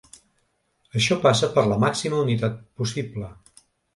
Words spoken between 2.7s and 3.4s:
possible.